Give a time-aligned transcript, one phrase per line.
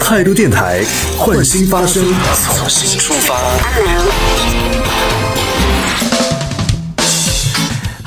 [0.00, 0.82] 态度电台，
[1.16, 2.02] 换新发声，
[2.34, 3.36] 从新出发。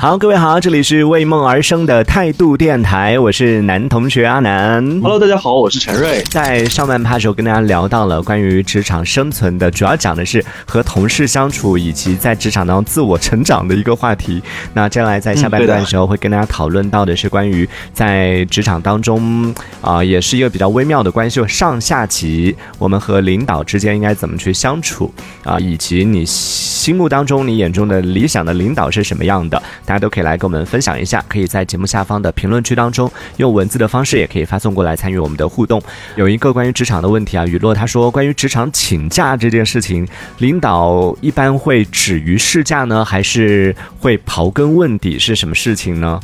[0.02, 4.84] 好，各位好，这里是为梦而生的态度电台，我是男同学阿南。
[5.00, 6.20] Hello，大家好，我是陈瑞。
[6.22, 14.42] 在上半趴的时候跟大家聊到了关于职场生存的，主要讲的是和同事相处以及在职场当中自我成长的一个话题。
[14.74, 25.14] 那接下来在下半段的时候会跟大家讨论到的是关于在职场当中啊、也是一个比较微妙的关系，就上下级，我们和领导之间应该怎么去相处
[25.44, 26.26] 啊、以及你
[26.82, 29.56] 心目当中你眼中的理想的领导是什么样的？
[29.84, 35.80] 大家都可以来跟我们分享一下，可以在节目下方的评论区当中用文字的方式也可以发送过来参与我们的互动。
[36.16, 40.04] 有一个关于职场的问题啊，雨落他说，关于职场请假这件事情，
[40.38, 46.18] 领导一般会止于事假呢，还是会刨根问底是什么事情呢？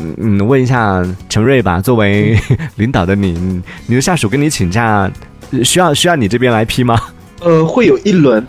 [0.00, 2.40] 嗯嗯，问一下陈瑞吧，作为
[2.76, 5.10] 领导的你，你的下属跟你请假，
[5.50, 6.98] 呃需要需要你这边来批吗？
[7.40, 8.42] 呃，会有一轮，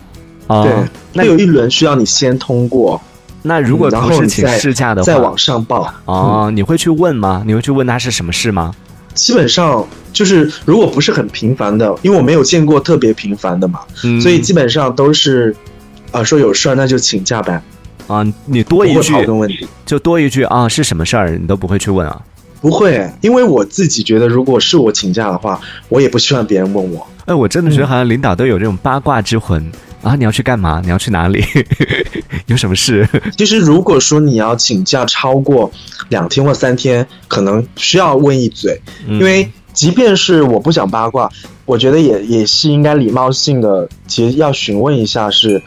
[0.47, 3.01] 哦对，那有一轮需要你先通过，
[3.41, 5.93] 那如果嗯然后你再事假的话，再往上报。
[6.05, 7.43] 哦，你会去问吗？
[7.45, 8.73] 你会去问他是什么事吗？
[9.13, 15.53] 基本上就是，如果不是很频繁的，因为我没有见过特别频繁的嘛，嗯所以基本上都是，
[16.11, 17.61] 啊、说有事儿那就请假呗，
[18.07, 19.67] 啊，你多一句问底。
[19.85, 22.21] 就多一句啊，是什么事儿，你都不会去问啊？
[22.61, 25.59] 不会，因为我自己觉得，如果是我请假的话，
[25.89, 27.05] 我也不希望别人问我。
[27.25, 29.69] 哎，我真的觉得好像领导都有这种八卦之魂
[30.03, 30.15] 啊！
[30.15, 30.81] 你要去干嘛？
[30.83, 31.43] 你要去哪里？
[32.47, 33.07] 有什么事？
[33.37, 35.71] 其实，如果说你要请假超过
[36.09, 41.29] 两天或三天，可能需要问一嘴，嗯因为即便是我不想八卦，
[41.65, 45.61] 我觉得也也是应该礼貌性的，其实要询问一下是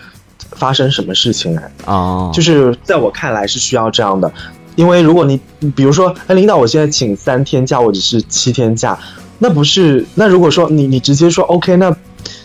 [0.52, 4.30] 发生什么事情来，哦，就是在我看来是需要这样的，
[4.76, 5.40] 因为如果你
[5.74, 8.98] 比如说，哎，领导，我现在请三天假或者是七天假，
[9.38, 11.94] 那不是那如果说你你直接说 OK，那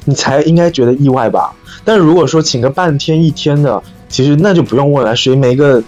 [0.06, 1.54] 你才应该觉得意外吧？
[1.84, 5.82] 但是如果说请个半天一天的，其实那就不用问了，谁没个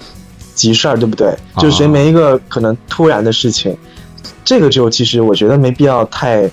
[0.56, 1.36] 急事儿，对不对？
[1.58, 3.76] 就谁没一个可能突然的事情，
[4.44, 6.50] 这个就其实我觉得没必要太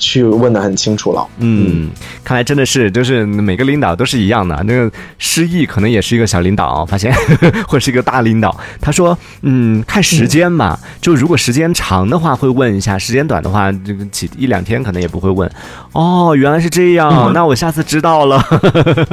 [0.00, 1.24] 去问的很清楚了。
[1.38, 1.90] 嗯，
[2.24, 4.60] 看来真的是，就是每个领导都是一样的。
[4.66, 7.14] 那个失忆可能也是一个小领导，发现
[7.68, 8.58] 或者是一个大领导。
[8.80, 15.48] 他说，嗯，看时间嘛，就如果时间长的话会问一下，时间短的话，这个几一两天可能也不会问。
[15.92, 18.42] 哦，原来是这样，那我下次知道了。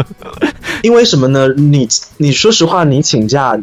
[0.81, 1.47] 因为什么呢？
[1.57, 1.87] 你
[2.17, 3.57] 你说实话，你请假，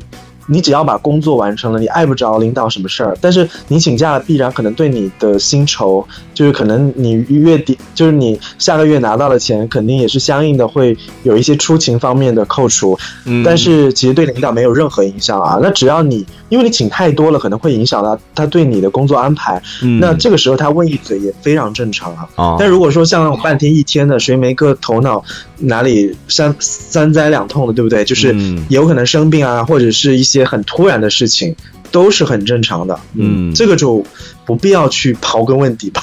[0.46, 3.16] 你只要把工作完成了，你碍不着领导什么事儿。
[3.20, 12.98] 但是你请假了，必然可能对你的薪酬，就是可能你月底，就是你下个月拿到的钱，肯定也是相应的会有一些出勤方面的扣除。
[13.24, 15.58] 嗯但是其实对领导没有任何影响啊。
[15.62, 19.60] 那只要你，因为你请太多了，可能会影响到他对你的工作安排。
[19.82, 22.28] 嗯那这个时候他问一嘴也非常正常啊。
[22.36, 25.22] 哦但如果说像那种半天一天的，谁没个头脑，
[25.58, 28.04] 哪里三三灾两痛的，对不对？
[28.04, 31.54] 就是嗯有可能生病啊，或者是一些很突然的事情，
[31.92, 32.98] 都是很正常的。
[33.12, 34.02] 嗯这个就
[34.46, 36.00] 不必要去刨根问底吧。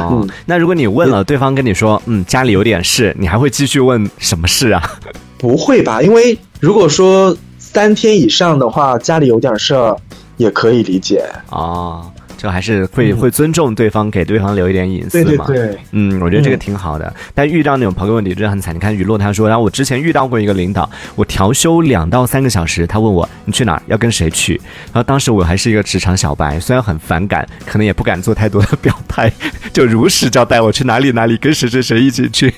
[0.00, 4.82] 哦，那如果你问了，对方跟你说，嗯，家里有点事，你还会继续问什么事啊？
[5.36, 6.00] 不会吧？
[6.00, 9.94] 因为如果说三天以上的话，家里有点事儿
[10.38, 11.22] 也可以理解。
[11.50, 15.44] 哦，这还是会、会尊重对方，给对方留一点隐私嘛。
[15.46, 17.12] 对对，嗯，我觉得这个嗯挺好的。
[17.34, 18.74] 但遇到那种朋友问题真的很惨。
[18.74, 24.54] 你看雨落他说，然后我之前遇到过一个领导，我调休两到三个小时，他问我你去哪儿，要跟谁去。
[24.86, 29.28] 然后当时我还是一个职场小白，虽然很反感，可能也不敢做太多的表态，
[29.74, 32.52] 就如实交代我去哪里哪里，跟谁谁谁一起去，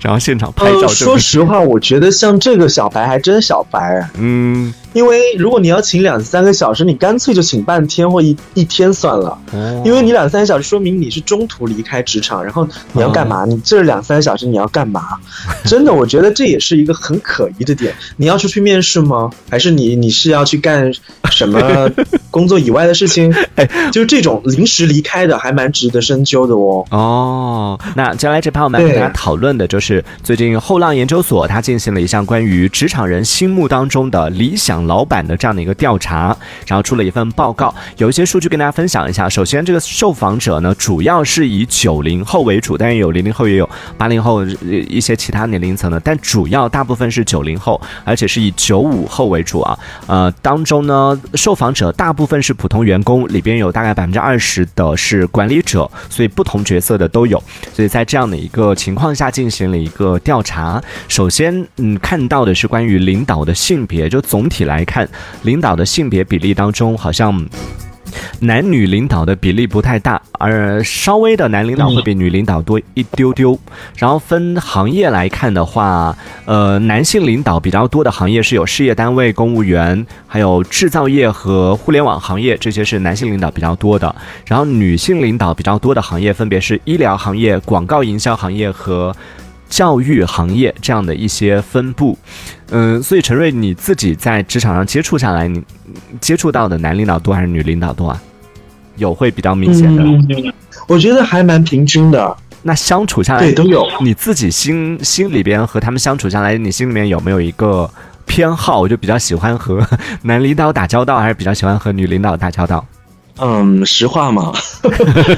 [0.00, 4.10] 然后现场拍照呃，说实话，我觉得像这个小白还真小白啊。
[4.18, 9.38] 嗯，因为如果你要请两三个小时，你干脆就请半天或一一天算了。
[9.52, 13.44] 哦因为你两三个小时，说明你是中途离开职场，然后你要干嘛？
[13.44, 15.02] 你这两三个小时你要干嘛？
[15.66, 17.94] 真的，我觉得这也是一个很可疑的点。
[18.16, 19.30] 你要出去面试吗？
[19.50, 20.90] 还是你你是要去干
[21.30, 21.90] 什么
[22.34, 23.32] 工作以外的事情？
[23.54, 26.84] 哎，就是这种临时离开的，还蛮值得深究的哦。
[26.90, 36.36] 哦，那接下来这盘我们来跟大家讨论的就是最近后浪研究所它进行了一项关于职场人心目当中的理想老板的这样的一个调查，
[36.66, 39.28] 然后出了一份报告，有一些数据跟大家分享一下。
[39.28, 44.46] 首先，这个受访者呢主要是以九零后为主，当然有零零后也有八零后呃
[44.88, 49.78] 一些其他年龄层的，但主要大部分是九零后，而且是以九五后为主啊。
[50.08, 57.36] 呃，当中呢，受访者大部部分是普通员工，里边有大概百分之二十的是管理者，所以不同角色的都有。
[57.74, 60.82] 所以在这样的一个情况下进行了一个调查。
[61.06, 65.06] 首先，嗯，看到的是关于领导的性别，就总体来看，
[65.42, 67.46] 领导的性别比例当中好像。
[68.40, 73.58] 男女领导的比例不太大，而稍微的男领导会比女领导多一丢丢。
[73.96, 84.14] 然后分行业来看的话，呃，男性领导比较多的行业是有事业单位、公务员，还有制造业和互联网行业，这些是男性领导比较多的。
[84.46, 89.14] 然后女性领导比较多的行业分别是医疗行业、广告营销行业和
[89.68, 92.16] 教育行业这样的一些分布。
[92.70, 95.62] 嗯，所以陈瑞你自己在职场上接触下来，你
[96.20, 98.20] 接触到的男领导多还是女领导多啊？
[98.96, 100.02] 有会比较明显的？
[100.02, 100.52] 嗯，
[100.86, 102.36] 我觉得还蛮平均的。
[102.62, 103.86] 那相处下来，对，都有。
[104.00, 107.90] 你自己心心里边和他们相处下来，你心里面有没有一个
[108.24, 108.80] 偏好？
[108.80, 109.86] 我就比较喜欢和
[110.22, 112.84] 男领导打交道，还是比较喜欢和女领导打交道？
[113.38, 114.52] 嗯，实话嘛，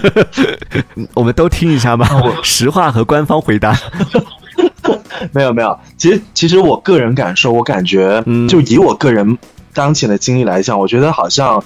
[1.15, 2.09] 我们都听一下吧。
[2.43, 3.79] 实话和官方回答。
[5.33, 9.39] 没有没有，其实其实我个人感受，我感觉，就以我个人
[9.73, 11.65] 当前的经历来讲，我觉得好像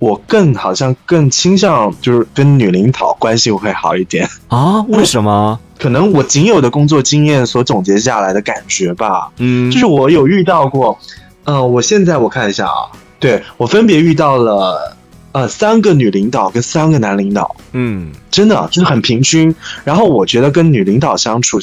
[0.00, 4.82] 我更好像更倾向就是跟女领导关系会好一点啊？
[4.88, 5.58] 为什么？
[5.78, 9.30] 可能我仅有的工作经验所总结下来的感觉吧。
[9.38, 10.98] 嗯，就是我有遇到过，
[11.44, 12.90] 嗯，我现在我看一下啊，
[13.20, 14.93] 对我分别遇到了
[15.34, 19.54] 呃三个女领导跟三个男领导，嗯，真的就是很平均。
[19.84, 21.60] 然后我觉得跟女领导相处。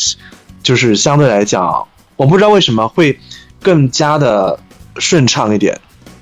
[0.63, 1.83] 就是相对来讲，
[2.15, 3.17] 我不知道为什么会
[3.63, 4.59] 更加的
[4.99, 5.75] 顺畅一点。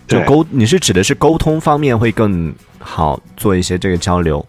[0.07, 4.45] 就沟，你是指的是沟通方面会更好做一些这个交流，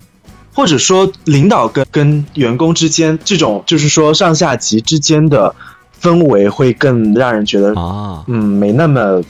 [0.55, 5.53] 或者说领导跟跟员工之间这种，就是说上下级之间的
[6.01, 9.21] 氛围会更让人觉得啊，嗯，没那么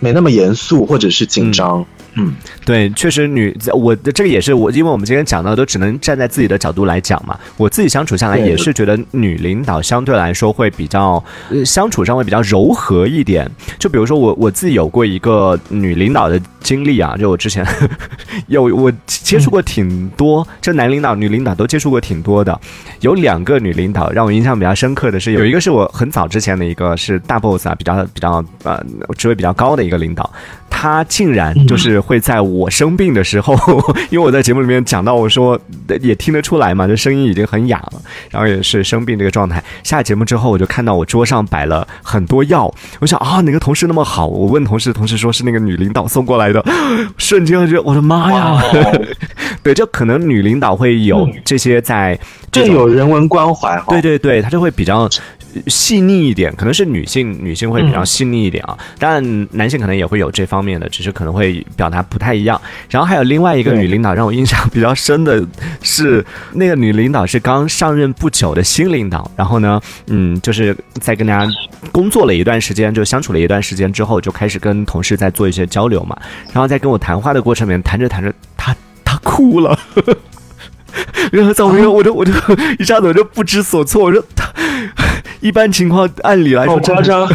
[0.00, 1.80] 没那么严肃或者是紧张。
[1.80, 1.86] 嗯，
[2.64, 7.38] 对，确实女，我的这个也是我，因为我们今天讲到都只能站在自己的角度来讲嘛。
[7.56, 11.22] 我自己相处下来也是觉得女领导相对来说会比较，
[11.64, 13.50] 相处上会比较柔和一点。
[13.78, 17.66] 就比如说我我自己有过一个女领导的经历啊，就我之前
[18.46, 22.58] 有我接触过挺多，这男领导、女领导都接触过挺多的。
[23.00, 28.80] 有两个女领导让我印象比较深刻的是，有一个是我很早之前的一个是大 boss 啊，比较比较呃
[29.16, 30.30] 职位比较高的一个领导。
[30.74, 33.54] 他竟然就是会在我生病的时候，
[34.10, 35.60] 因为我在节目里面讲到，我说
[36.00, 39.62] 也听得出来嘛，这声音已经很哑了，然后也是生病这个状态。
[39.84, 44.26] 下节目之后，我就看到我桌上摆了很多药，我想啊，哪个同事那么好？
[44.26, 46.64] 我问同事，同事说是那个女领导送过来的，
[47.18, 48.60] 瞬间觉得我的妈呀！
[49.62, 52.18] 对，就可能女领导会有这些在，
[52.50, 53.80] 这有人文关怀。
[53.88, 55.08] 对对对，她就会比较。
[55.66, 62.60] 细腻一点，可能是女性女性会比较细腻一点啊，当然男性可能也会有这方面的，只是可能会表达不太一样。
[62.88, 65.44] 然后还有另外一个女领导让我印象比较深的
[65.82, 71.50] 是，那个女领导是刚上任不久的新领导，然后呢，嗯，就是在跟大家
[71.90, 76.16] 工作了一段时间，就相处了一段时间之后，就开始跟同事在做一些交流嘛。
[76.52, 78.74] 然后在跟我谈话的过程里面，谈着谈着，她
[79.04, 79.78] 她哭了。
[81.32, 82.32] 然后在我我就我就
[82.78, 84.04] 一下子我就不知所措。
[84.04, 84.46] 我说他
[85.40, 87.28] 一般情况按理来说夸张，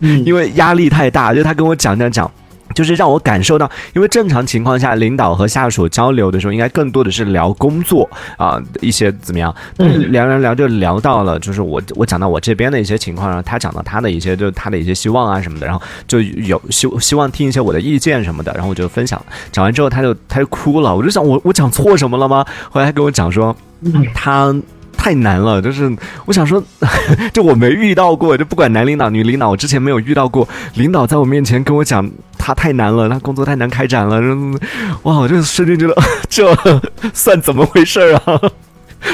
[0.24, 1.34] 因为压力太大。
[1.34, 2.30] 就他跟我讲讲讲。
[2.80, 9.54] 就是让我感受到，因为正常情况下，领导和下属交流的时候，应该更多的是聊工作啊，一些怎么样？
[9.76, 19.22] 嗯，聊聊聊就聊到了，就是我我讲到我这边的一些情况，然后他讲到他的一些，就是他的一些希望啊什么的，然后就有希希望听一些我的意见什么的，然后我就分享。
[19.52, 22.46] 讲完之后，他就他就哭了，我就想我我讲错什么了吗？
[22.70, 23.54] 后来他跟我讲说，
[24.14, 24.54] 他。
[25.02, 25.90] 太难了，就是
[26.26, 26.62] 我想说，
[27.32, 34.20] 就我没遇到过，就不管男领导、女领导，我之前没有遇到过领导在我面前跟我讲他太难了，他工作太难开展了，
[35.04, 35.96] 哇，我就瞬间觉得
[36.28, 36.54] 这
[37.14, 38.38] 算怎么回事啊？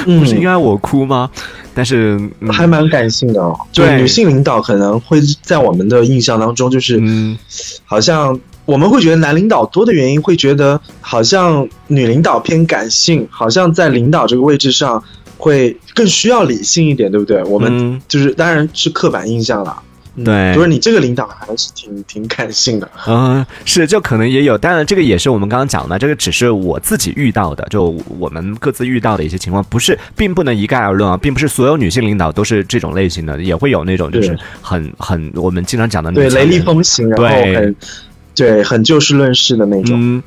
[0.03, 1.29] 不是应该我哭吗？
[1.73, 2.19] 但是
[2.51, 7.37] 还蛮感性的，就女性领导可能会在我们的印象当中，就是嗯
[7.85, 15.01] 好像我们会觉得男领导多的原因，会觉得好像女领导偏感性，好像在领导这个位置上。
[15.37, 17.43] 会更需要理性一点，对不对？
[17.43, 19.83] 我们就是当然是刻板印象了。
[20.25, 22.89] 对，不是你这个领导还是挺挺感性的。
[23.07, 37.75] 嗯，是，就可能也有，当然这个也是我们刚刚讲的，这个只是我自己遇到的，就我们各自遇到的一些情况，不是，并不能一概而论啊，并不是所有女性领导都是这种类型的，也会有那种就是很很我们经常讲的对雷厉风行，然后很。
[38.37, 39.97] 对，很就事论事的那种。
[39.99, 40.23] 嗯，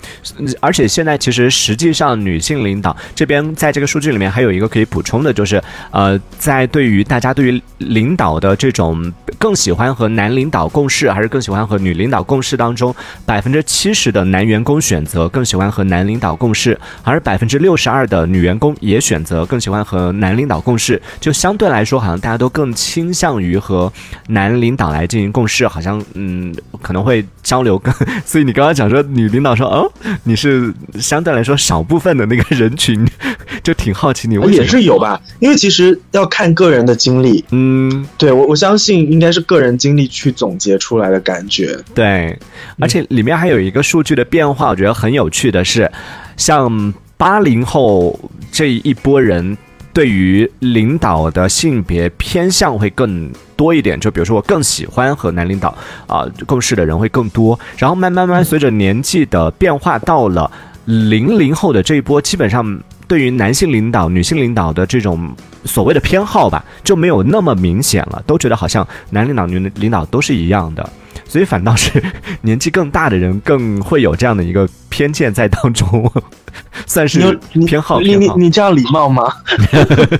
[0.59, 5.63] 而且现在其实实际上女性领导这边在这个数据里面还有一个可以补充的，就是
[5.93, 12.93] 呃，在对于大家对于领导的这种更喜欢和男领导共事，还是更喜欢和女领导共事当中，
[13.25, 21.01] 百分之七十的男员工选择更喜欢和男领导共事，而百分之六十二的女员工也选择更喜欢和男领导共事。
[21.21, 23.93] 就相对来说，好像大家都更倾向于和
[24.27, 26.53] 男领导来进行共事，好像嗯
[26.83, 27.95] 可能会交流更。
[28.25, 29.91] 所以你刚刚讲说女领导说，哦，
[30.25, 33.07] 你是相对来说少部分的那个人群，
[33.63, 37.45] 就挺好奇你为什么也是有吧，因为其实要看个人的经历。
[37.51, 41.79] 嗯，对我我相信应该是个人经历去总结出来的感觉。
[41.95, 42.39] 对，
[42.79, 45.91] 而且里面还有一个数据的变化，我觉得很有趣的是，
[46.37, 48.19] 像八零后
[48.51, 49.57] 这一波人。
[49.93, 60.51] 对于领导的性别偏向会更多一点，就比如说我更喜欢和男领导啊共事的人会更多，然后慢慢慢随着年纪的变化，到了
[60.85, 70.89] 零零后的这一波，基本上对于男性领导、女性领导的这种所谓的偏好吧，就没有那么明显了，都觉得好像男领导、女领导都是一样的，
[71.27, 72.01] 所以反倒是
[72.43, 76.09] 年纪更大的人更会有这样的一个偏见在当中。
[76.87, 77.37] 算是
[77.67, 79.25] 偏好，你你你这样礼貌吗？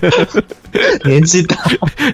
[1.07, 1.57] 年纪大，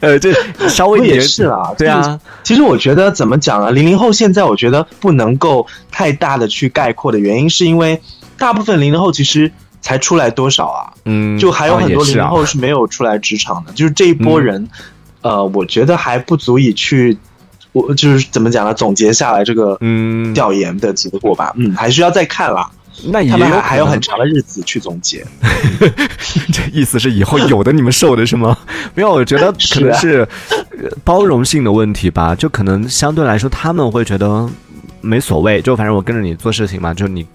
[0.02, 0.30] 呃，这
[0.68, 1.72] 稍微也是啦。
[1.78, 7.98] 对啊，其实我觉得怎么讲啊，零零后现在我觉得不能够太大的去概括的原因，是因为
[8.36, 9.50] 大部分零零后其实
[9.86, 10.92] 才出来多少啊？
[11.04, 14.68] 嗯，就还有很多零零后是没有出来职场的，就是这一波人，
[15.20, 17.16] 呃，我觉得还不足以去，
[17.70, 18.74] 我就是怎么讲呢？
[18.74, 22.68] 总结下来这个嗯调研的结果吧，嗯，还是要再看啦。
[23.04, 25.24] 那也有还有很长的日子去总结，
[26.52, 28.58] 这意思是以后有的你们受的是吗？
[28.96, 30.26] 没有，我觉得可能 是
[31.04, 34.50] 包容性的问题吧，就可能相对来说他们会觉得。
[35.00, 37.26] 没所谓，就反正我跟着你做事情嘛，就你，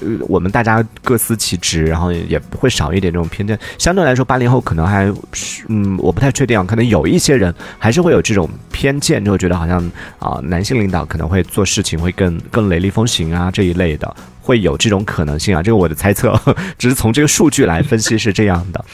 [0.00, 3.58] 呃，我们大家各司其职，然后也不会少一点这种偏见。
[3.78, 9.78] 相对来说，八零后可能还是，嗯，我不太确定啊，可能有一些人还是会有这种偏见，就会觉得好像
[10.18, 14.16] 啊，男性领导可能会做事情会更更雷厉风行啊这一类的。
[14.46, 16.40] 会有这种可能性啊，这个我的猜测，
[16.78, 18.84] 只是从这个数据来分析是这样的。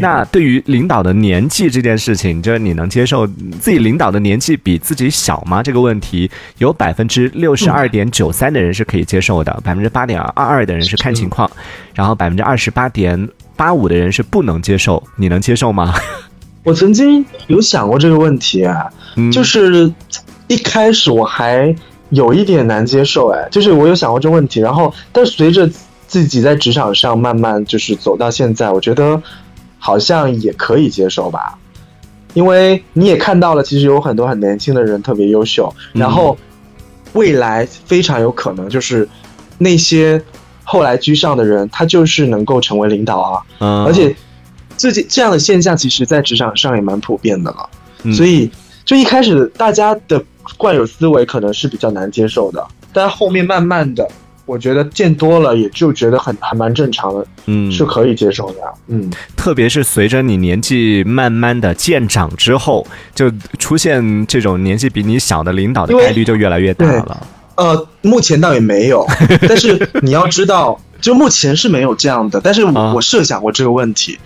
[0.00, 3.24] 那对于领导的年纪这件事情，就是你能接受
[3.60, 5.62] 自己领导的年纪比自己小吗？
[5.62, 11.48] 这个问题有百分之六十二点九三的人是可以接受的，百分之八点二二的人是看情况，
[11.94, 15.00] 然后百分之二十八点八五的人是不能接受。
[15.14, 15.94] 你能接受吗？
[16.64, 18.90] 我曾经有想过这个问题啊，
[19.32, 19.92] 就是
[20.48, 21.72] 一开始我还。
[22.10, 25.68] 有一点难接受，哎，就是我有想过这个问题，然后，但随着
[26.06, 29.20] 自己在职场上慢慢就是走到现在，我觉得
[29.78, 31.58] 好像也可以接受吧，
[32.32, 36.38] 因为你也看到了，其实有很多很年轻的人特别优秀，然后
[37.14, 39.08] 未来非常有可能就是
[39.58, 40.22] 那些
[40.62, 44.14] 后来居上的人，他就是能够成为领导啊，嗯，而且
[44.76, 47.68] 这这样的现象，其实在职场上也蛮普遍的了，
[48.12, 48.48] 所以
[48.84, 50.22] 就一开始大家的。
[50.56, 54.08] 惯有思维可能是比较难接受的，但后面慢慢的，
[54.44, 67.26] 我觉得见多了也就觉得很还蛮正常的，嗯，是可以接受的，嗯，特别是随着你年纪慢慢的渐长之后，就出现这种年纪比你小的领导的概率就越来越大了。
[67.56, 69.06] 呃，目前倒也没有，
[69.48, 74.18] 但是你要知道，就目前是没有这样的，但是我设想过这个问题。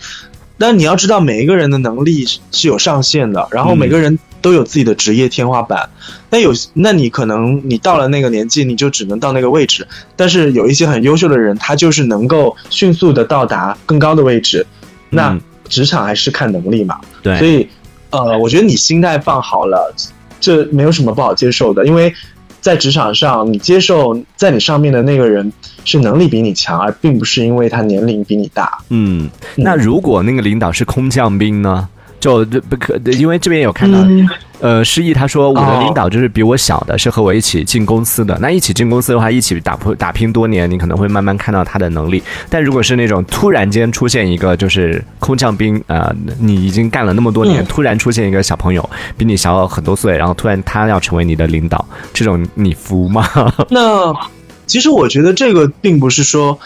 [0.58, 5.88] 但你要知道，每一个人的能力是有上限的，然后每个人都有自己的职业天花板。
[6.30, 9.86] 那有，那你可能你到了那个年纪，你就只能到那个位置。
[10.16, 14.66] 但是有一些很优秀的人，他就是能够迅速的到达更高的位置。
[15.10, 17.00] 那职场还是看能力嘛？
[17.22, 17.38] 对。
[17.38, 17.68] 所以，
[18.10, 19.94] 呃，我觉得你心态放好了，
[20.40, 22.12] 这没有什么不好接受的，因为。
[22.62, 25.50] 在职场上，你接受在你上面的那个人
[25.86, 28.76] 是能力比你强，而并不是因为他年龄比你大。
[28.90, 31.88] 嗯，那如果那个领导是空降兵呢？
[32.20, 33.98] 就不可，因为这边有看到，
[34.60, 38.38] 呃，失忆他说我的领导就是比我小的，是和我一起进公司的。
[38.40, 42.22] 那一起进公司的话，一起打破打拼多年，你可能会慢慢看到他的能力。
[42.50, 53.26] 但如果是那种突然间出现一个就是空降兵，呃，你已经干了那么多年，突然出现一个小朋友比你小很多岁，然后突然他要成为你的领导，这种你服吗？
[53.70, 54.14] 那
[54.66, 56.58] 其实我觉得这个并不是说。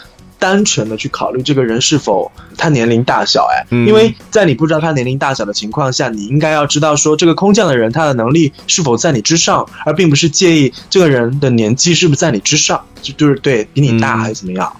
[0.45, 14.71] 单纯的去考虑这个人是否他年龄大小，哎，因为在你不知道他年龄大小的情况下，你应该要知道说这个空降的人他的能力是否在你之上，而并不是介意这个人的年纪是不是在你之上，就就是对比你大还是怎么样。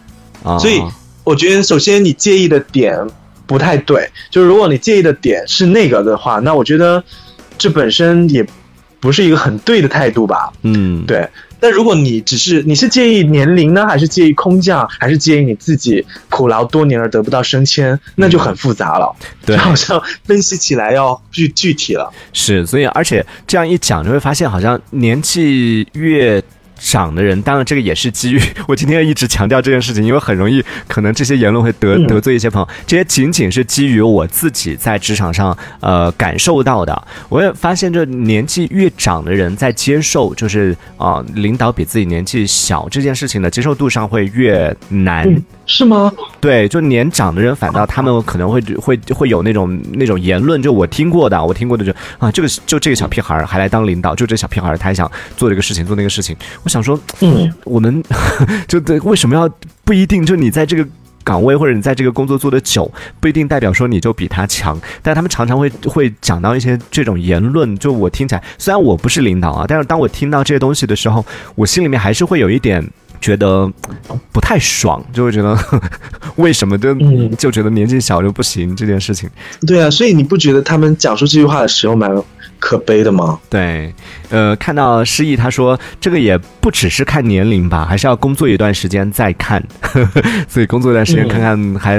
[0.60, 0.80] 所以
[1.24, 2.96] 我觉得首先你介意的点
[3.48, 7.04] 不太对，就是如果你介意的点是那个的话，那我觉得
[7.58, 8.46] 这本身也
[9.00, 10.54] 不是一个很对的态度吧。
[10.62, 11.28] 嗯，对。
[11.60, 19.16] 那如果你只是你是介意年龄呢，还是介意空降，还是介意你自己苦劳多年而得不到升迁，那就很复杂了。
[19.46, 22.12] 对，好像分析起来要具具体了。
[22.34, 26.42] 是，所以而且这样一讲，就会发现好像年纪越
[26.78, 32.68] 长的人，当然这个也是基于 我今天要一直强调这件事情，因为很容易可能这些言论会得得罪一些朋友。
[32.86, 37.08] 这些仅仅是基于我自己在职场上呃感受到的。
[37.30, 45.26] 我也发现，这年纪越长的人在接受就是啊领导比自己年纪小这件事情的接受度上会越难。
[45.66, 46.12] 是吗？
[46.40, 56.36] 对，就年长的人反倒他们可能会会会有那种那种言论，就我听过的，我听过的就啊，这个就这个小屁孩儿还来当领导，就这小屁孩儿他还想做这个事情做那个事情。
[56.64, 58.04] 我想说，嗯，我们
[58.68, 59.50] 就对为什么要
[59.84, 60.88] 不一定就你在这个
[61.24, 64.80] 岗位或者你在这个工作做的久，不一定代表说你就比他强。
[65.02, 72.88] 但他们常常会会讲到一些这种言论，就我听起来，虽然我不是领导啊，但是当我听到这些东西的时候，我心里面还是会有一点。
[73.22, 73.72] 觉得
[74.32, 75.58] 不太爽，就会觉得
[76.38, 76.94] 为什么就
[77.38, 79.30] 就觉得年纪小就不行这件事情。
[79.66, 82.12] 对啊，所以你不觉得他们讲述这句话的时候蛮
[82.60, 83.40] 可悲的吗？
[83.50, 83.94] 对，
[84.30, 89.64] 呃，看到失忆他说这个也不只是看年龄吧，还是要工作一段时间再看。
[90.48, 91.96] 所以工作一段时间看看还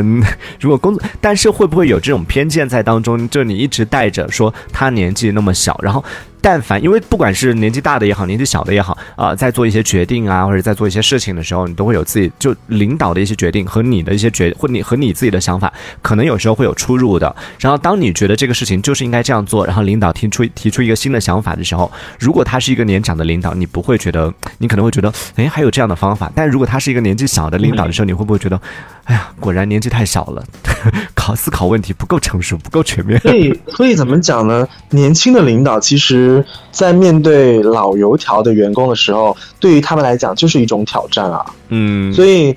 [0.61, 3.29] 如果工作，但是会不会有这种偏见在当中？
[3.29, 6.05] 就你一直带着说他年纪那么小，然后。
[6.39, 17.35] 但凡，因为不管是年纪大的也好，年纪小的也好，啊，在做一些决定啊，或者在做一些事情的时候，你都会有自己就领导的一些决定和你的一些决，或你和你自己的想法，可能有时候会有出入的。
[17.59, 26.31] 然后，当你觉得这个事情就是应该这样做，然后领导提出提出一个新的想法的时候，如果他是一个年长的领导，你不会觉得， 你可能会觉得，哎，还有这样的方法。
[26.35, 28.61] 但如果他是一个年纪小的领导的时候，你会不会觉得？
[29.05, 30.45] 哎呀，果然年纪太小了，
[31.15, 33.21] 考思考问题不够成熟，不够全面。
[33.21, 34.67] 所以，所以怎么讲呢？
[34.91, 41.47] 年轻的领导其实，在面对老油条的员工的时候，对于他们来讲就是一种挑战啊。
[41.69, 42.55] 嗯，所以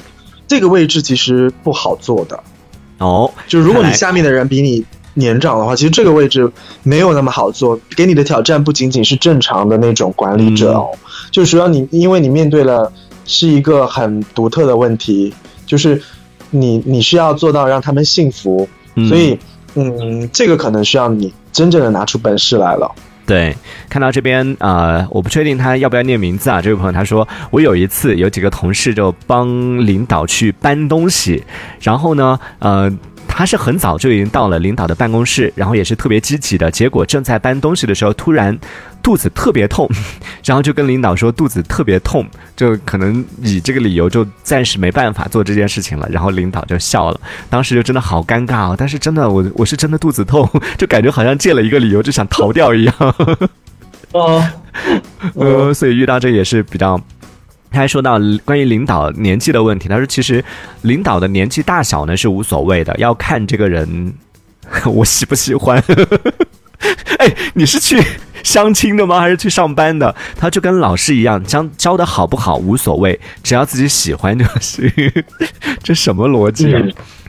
[0.48, 2.42] 这个位置其实不好做的。
[2.98, 4.84] 哦，就如果你下面的人比你
[5.20, 7.80] 年长的话，其实这个位置没有那么好做。
[7.96, 10.90] 给你的挑战不仅仅是正常的那种管理者哦，
[11.30, 12.92] 就是说你因为你面对了
[13.26, 15.34] 是一个很独特的问题，
[15.66, 16.02] 就是。
[16.52, 18.68] 你你需要做到让他们幸福，
[19.08, 19.38] 所以，
[19.76, 22.92] 嗯，这个可能需要你真正的拿出本事来了。
[23.28, 23.56] 对，
[23.88, 26.60] 看到这边啊，我不确定他要不要念名字啊。
[26.60, 29.48] 这位朋友他说，我有一次有几个同事就帮
[29.86, 31.44] 领导去搬东西，
[31.80, 32.92] 然后呢，呃。
[33.40, 36.70] 他是很早就已经到了领导的办公室，然后也是特别积极的。
[36.70, 38.60] 结果正在搬东西的时候，突然
[39.02, 39.90] 肚子特别痛，
[40.44, 46.06] 然后就跟领导说肚子特别痛，就可能以这个理由就暂时没办法做这件事情了。
[46.12, 48.76] 然后领导就笑了，当时就真的好尴尬哦。
[48.78, 50.46] 但是真的，我我是真的肚子痛，
[50.78, 52.94] 就感觉好像借了一个理由就想逃掉一样。
[54.12, 54.46] 哦，
[55.36, 57.00] 呃，所以遇到这也是比较。
[57.72, 60.44] 他还说到关于领导年纪的问题，他说其实
[60.82, 64.14] 领导的年纪大小呢是无所谓的，要看这个人
[64.86, 65.84] 我喜不喜欢。
[67.20, 68.02] 哎，你是去
[68.44, 69.20] 相亲的吗？
[69.20, 70.16] 还是去上班的？
[70.38, 74.92] 他就跟老师一样，教教的好不好无所谓，只要自己喜欢就行。
[75.84, 76.82] 这什么逻辑啊？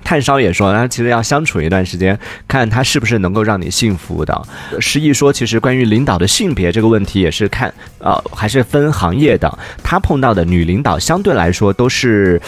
[0.03, 4.43] 炭烧也说，他其实要相处一段时间，看他是不是能够让你幸福的。
[4.81, 9.59] 失意说，其实关于领导的性别这个问题，也是看，呃，还是分行业的。
[9.83, 12.41] 他碰到的女领导相对来说都是。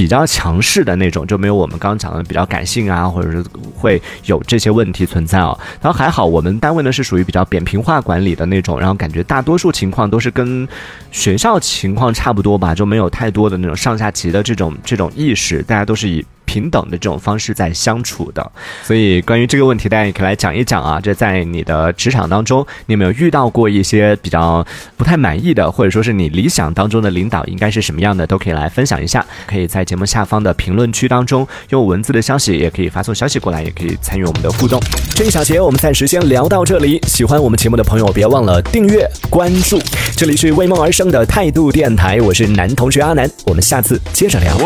[0.00, 3.44] 比较强势的那种，就没有我们刚刚讲的比较感性啊，或者是
[3.76, 5.54] 会有这些问题存在哦。
[5.82, 10.66] 然后还好，我们单位呢是属于比较扁平化管理的那种，然后感觉大多数情况都是跟
[11.10, 16.24] 学校情况差不多吧，就没有太多的那种上下级的这种这种意识，大家都是以。
[16.50, 18.50] 平等的这种方式在相处的，
[18.82, 20.98] 所以关于这个问题，大家也可以来讲一讲啊。
[21.00, 29.24] 这在你的职场当中，你有没有遇到过一些比较不太满意的，或者说是你理想当中的领导应该是什么样的，都可以来分享一下。
[29.46, 34.82] 可以在节目下方的评论区当中用文字的消息，也可以发送消息过来，也可以参与我们的互动。
[35.14, 37.00] 这一小节我们暂时先聊到这里。
[37.06, 39.78] 喜欢我们节目的朋友，别忘了订阅关注。
[40.16, 44.58] 这里是为梦而生的态度电台，我是男同学阿南，我们下次接着聊。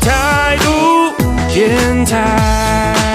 [0.00, 1.03] 态度。
[1.54, 3.13] 天台。